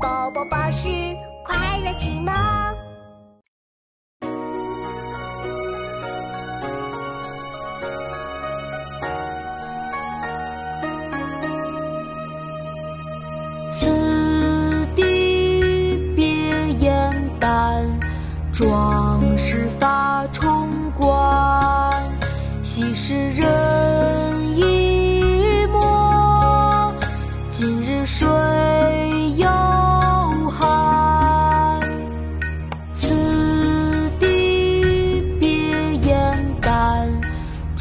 [0.00, 0.88] 宝宝巴士
[1.44, 2.32] 快乐启蒙。
[13.70, 17.84] 此地别燕丹，
[18.52, 22.02] 壮士发冲冠。
[22.62, 23.46] 昔时人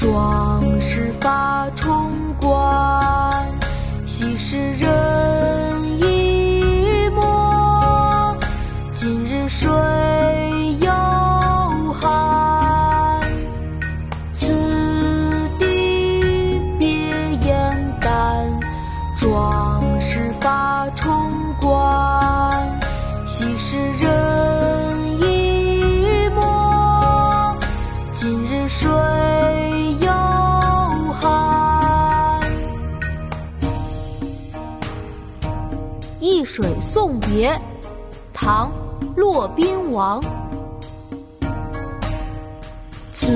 [0.08, 3.46] 壮士发冲冠。
[4.06, 8.38] 昔时人已没，
[8.94, 9.68] 今日谁
[10.80, 10.90] 犹
[11.92, 13.20] 寒？
[14.32, 14.54] 此
[15.60, 16.88] 地别
[17.46, 18.48] 燕丹，
[19.18, 21.14] 壮士发冲
[21.60, 21.70] 冠。
[23.28, 24.07] 昔时人
[36.20, 37.60] 易水送别，
[38.34, 38.72] 唐·
[39.16, 40.22] 骆宾王。
[43.14, 43.28] 此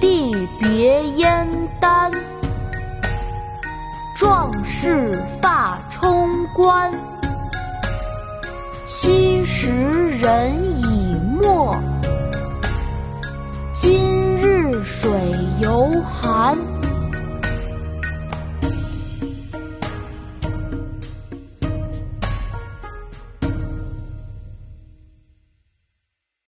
[0.00, 1.48] 地别燕
[1.80, 2.12] 丹，
[4.14, 6.92] 壮士发冲冠。
[8.86, 9.70] 昔时
[10.10, 11.76] 人已没，
[13.72, 15.10] 今日水
[15.60, 16.56] 犹寒。